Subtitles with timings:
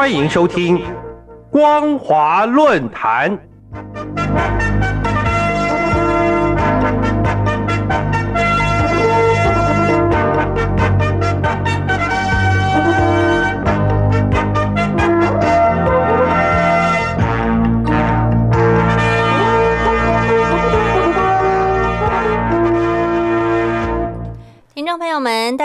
[0.00, 0.78] 欢迎收听
[1.50, 3.30] 《光华论坛》。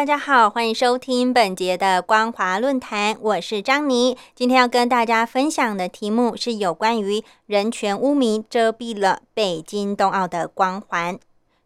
[0.05, 4.15] 大家好，欢迎收听本节的光华论坛，我是张妮。
[4.35, 11.17] 今天要跟大家分享的题目是有关于人权污名遮蔽了北京冬奥的光环。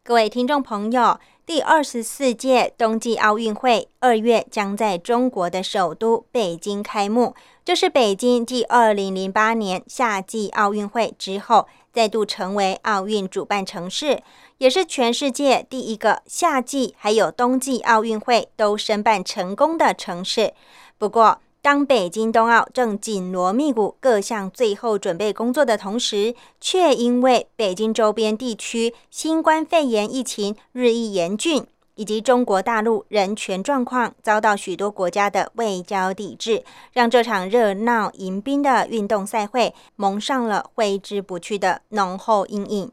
[0.02, 7.34] 各位听众朋友，第二十四届冬季奥运会二月将在中国的首都北京开幕，
[7.66, 14.22] 这是北京继二零零八年夏季奥运会之后，再度成为奥运主办城市。
[14.60, 20.54] 也是全世界第一个夏季还有冬季奥运会都申办成功的城市。
[21.00, 31.66] 不过，当北京冬奥正紧锣密鼓各项最后准备工作的同时，却因为北京周边地区新冠肺炎疫情日益严峻，
[31.96, 42.90] 以及中国大陆人权状况遭到许多国家的外交抵制，让这场热闹迎宾的运动赛会蒙上了挥之不去的浓厚阴影。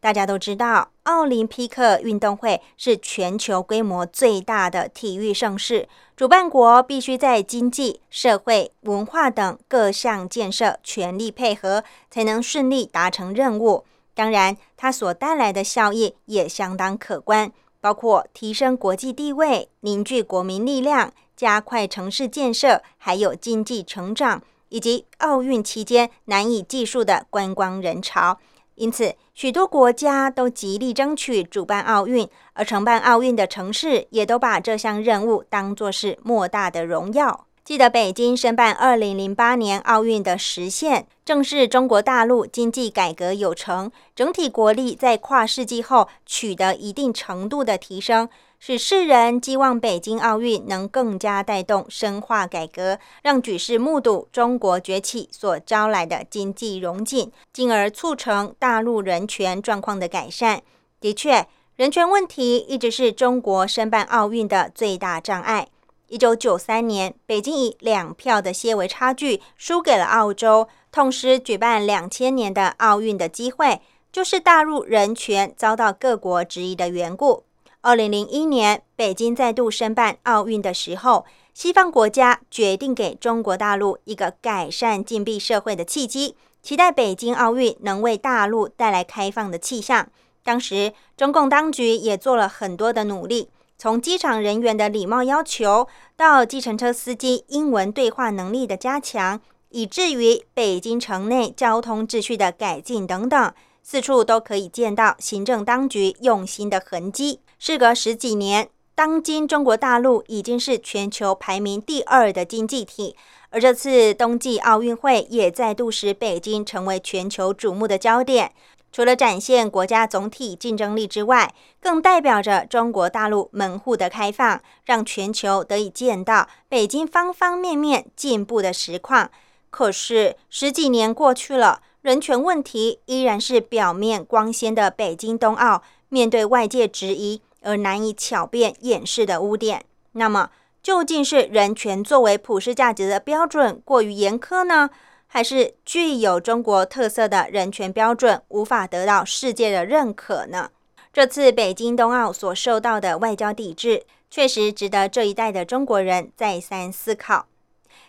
[0.00, 13.84] 大家都知道，奥林匹克运动会是全球规模最大的体育盛事，主办国必须在经济、社会、文化等各项建设全力配合，才能顺利达成任务。
[14.14, 28.38] 当然，它所带来的效益也相当可观，包括提升国际地位、凝聚国民力量、加快城市建设，还有经济成长，以及奥运期间难以计数的观光人潮。
[28.78, 37.47] 因此，许多国家都极力争取主办奥运，而承办奥运的城市也都把这项任务当作是莫大的荣耀。
[37.68, 48.26] 记得北京申办二零零八年奥运的实现，正是中国大陆经济改革有成，整体国力在跨世纪后取得一定程度的提升。
[48.58, 60.62] 使世人寄望北京奥运能更加带动深化改革，让举世目睹中国崛起所招来的经济荣景，进而促成大陆人权状况的改善。
[61.02, 61.46] 的确，
[61.76, 65.68] 人权问题一直是中国申办奥运的最大障碍。
[66.08, 77.44] 一九九三年，北京以两票的些微差距输给了澳洲，痛失举办两千年的奥运的机会，就是大陆人权遭到各国质疑的缘故。
[77.82, 90.08] 二零零一年，北京再度申办奥运的时候，西方国家决定给中国大陆一个改善禁闭社会的契机，期待北京奥运能为大陆带来开放的气象。
[90.42, 103.54] 当时，中共当局也做了很多的努力，从机场人员的礼貌要求，到计程车司机英文对话能力的加强，以至于北京城内交通秩序的改进等等。
[103.84, 107.38] 四处都可以见到行政当局用心的痕迹。
[107.60, 113.14] 事隔十几年，当今中国大陆已经是全球排名第二的经济体，
[113.50, 118.50] 而这次冬季奥运会也再度使北京成为全球瞩目的焦点。
[118.92, 129.30] 除了展现国家总体竞争力之外，更代表着中国大陆门户的开放，让全球得以见到北京方方面面进步的实况。
[129.70, 131.80] 可是十几年过去了。
[132.00, 139.84] 人权问题依然是表面光鲜的北京冬奥面对外界质疑而难以巧辩掩饰的污点。
[140.12, 140.50] 那么，
[140.80, 144.88] 究竟是人权作为普世价值的标准过于严苛呢，
[145.28, 150.70] 还是具有中国特色的人权标准无法得到世界的认可呢？
[151.12, 157.46] 这次北京冬奥所受到的外交抵制，确实值得这一代的中国人再三思考。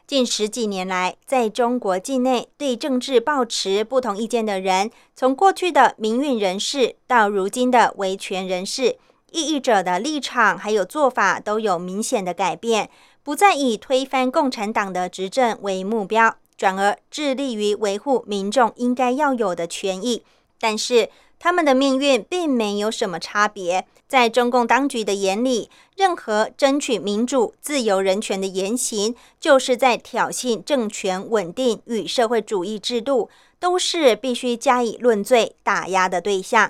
[0.08, 8.97] 近十几年来，在中国境内对政治抱持不同意见的人，从过去的民运人士到如今的维权人士，
[9.32, 12.90] 异议者的立场还有做法都有明显的改变，
[13.22, 20.23] 不再以推翻共产党的执政为目标，转而致力于维护民众应该要有的权益。
[20.59, 21.09] 但是，
[21.40, 23.88] 他们的命运并没有什么差别。
[24.09, 33.29] 在中共当局的眼里，任何争取民主、自由、人权的言行，就是在挑衅政权稳定与社会主义制度，
[33.59, 36.70] 都是必须加以论罪、打压的对象。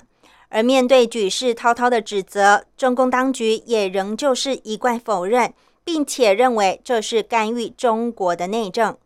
[0.49, 5.53] 而面对举世滔滔的指责，中共当局也仍旧是一贯否认，
[5.83, 8.97] 并且认为这是干预中国的内政。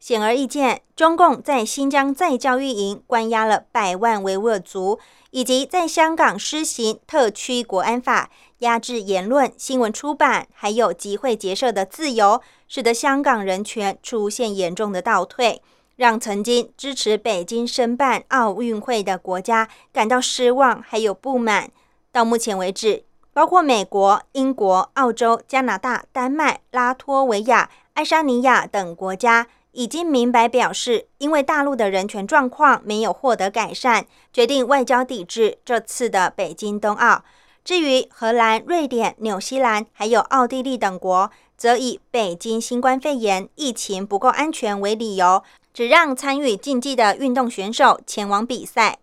[0.00, 4.98] 显而易见，中共在新疆再教育营关押了百万维吾尔族，
[5.30, 8.30] 以及在香港施行特区国安法，
[8.60, 15.60] 压制言论、新闻出版，还有集会结社的自由，使得香港人权出现严重的倒退，
[15.96, 21.70] 让曾经支持北京申办奥运会的国家感到失望，还有不满。
[22.10, 23.04] 到目前为止，
[23.34, 29.46] 包括美国、英国、澳洲、加拿大、丹麦、拉脱维亚、爱沙尼亚等国家。
[29.72, 37.24] 已经明白表示，因为大陆的人权状况没有获得改善，决定外交抵制这次的北京冬奥。
[37.62, 48.98] 至于荷兰、瑞典、纽西兰还有奥地利等国，则以北京新冠肺炎疫情不够安全为理由，只让参与竞技的运动选手前往比赛。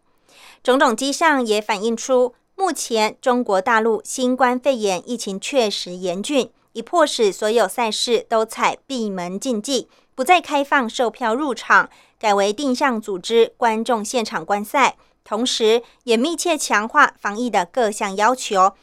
[0.63, 9.87] 种种迹象也反映出，目前中国大陆新冠肺炎疫情确实严峻，已迫使所有赛事都采闭门竞技。
[10.17, 18.73] 不再开放售票入场，改为定向组织观众现场观赛，同时也密切强化防疫的各项要求。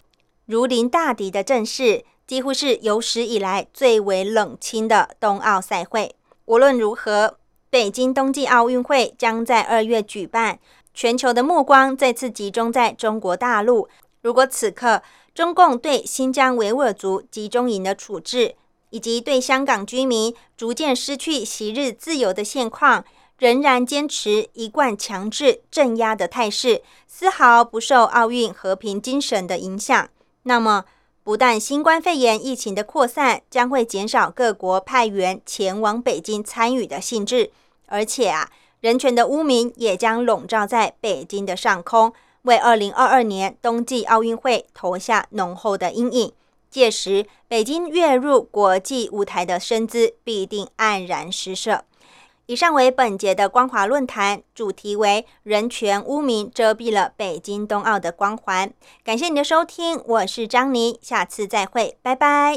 [0.46, 6.14] 如临大敌的阵势，几乎是有史以来最为冷清的冬奥赛会。
[6.44, 7.36] 无论如何，
[7.68, 10.60] 北京冬季奥运会将在二月举办，
[10.94, 13.88] 全球的目光再次集中在中国大陆。
[14.22, 15.02] 如果此刻
[15.34, 18.54] 中共对新疆维吾尔族集中营的处置，
[18.94, 23.04] 以及对香港居民逐渐失去昔日自由的现况，
[23.38, 30.08] 仍然坚持一贯强制镇压的态势，丝毫不受奥运和平精神的影响。
[30.44, 30.84] 那么，
[31.24, 37.50] 不但新冠肺炎疫情的扩散将会减少各国派员前往北京参与的兴致，
[37.86, 38.48] 而且啊，
[38.78, 42.12] 人权的污名也将笼罩在北京的上空，
[42.42, 46.32] 为二零二二年冬季奥运会投下浓厚的阴影。
[46.74, 51.84] 届时，北京跃入国际舞台的身姿必定黯然失色。
[52.46, 58.74] 以上为本节的光华论坛，主题为“人权污名遮蔽了北京冬奥的光环”。
[59.04, 62.52] 感谢你的收听，我是张妮，下次再会，拜拜。